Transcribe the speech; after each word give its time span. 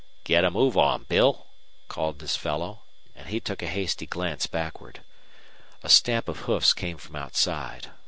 "Git 0.23 0.43
a 0.43 0.49
move 0.49 0.77
on, 0.77 1.03
Bill," 1.03 1.45
called 1.87 2.17
this 2.17 2.35
fellow; 2.35 2.79
and 3.15 3.29
he 3.29 3.39
took 3.39 3.61
a 3.61 3.67
hasty 3.67 4.07
glance 4.07 4.47
backward. 4.47 5.01
A 5.83 5.89
stamp 5.89 6.27
of 6.27 6.39
hoofs 6.39 6.73
came 6.73 6.97
from 6.97 7.15
outside. 7.15 7.91